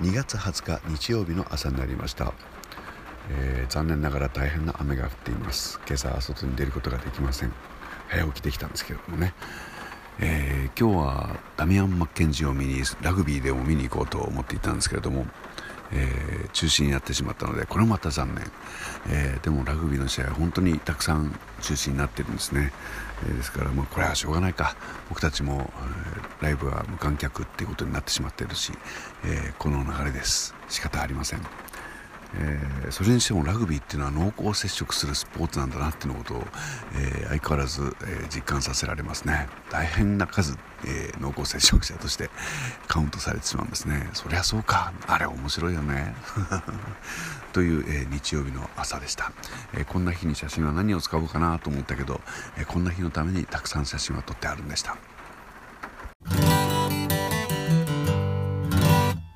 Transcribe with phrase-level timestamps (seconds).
[0.00, 2.32] 2月20日日曜日の朝になりました、
[3.30, 5.78] えー、残念ながら大変な雨が降っています。
[5.86, 7.52] 今朝外に出ることができません。
[8.08, 9.34] 早起きできたんですけどもね、
[10.18, 15.26] えー、今日はダミアン・マッケンジーを見にラグビーでも見に行こうと思っていたんですけれども、
[15.92, 18.44] えー、中止になってしまったのでこれもまた残念、
[19.10, 22.72] えー、でもラグビーの試合は本当にたくさん中止になってるんですね、
[23.28, 24.76] えー、ですからもうこれはしょうがないか。
[25.10, 25.70] 僕たちも、
[26.40, 28.72] ライブは無観客っていうことになってしまっているし、
[29.24, 30.54] えこの流れです。
[30.68, 31.40] 仕方ありません。
[32.34, 36.44] えー、それにしてもラグビーっていうのは濃厚接触するスポーツなんだなっていうことを、
[36.94, 39.48] えー、相変わらず、え、実感させられますね。
[39.70, 40.56] 大変な数、
[40.86, 42.30] え濃厚接触者として
[42.86, 44.08] カウントされてしまうんですね。
[44.12, 44.92] そりゃそうか。
[45.06, 46.14] あれ面白いよね。
[47.52, 49.32] という、え日曜日の朝でした、
[49.74, 52.20] えこんな日に写真は何を使おうかなと思ったけど、
[52.56, 54.96] えこんな日のためにたくさん写真は撮ってあるんでした。